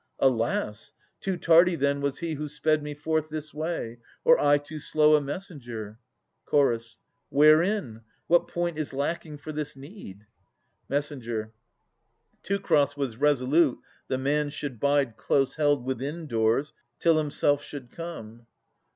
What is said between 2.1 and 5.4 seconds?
he who sped me forth This way; or I too slow a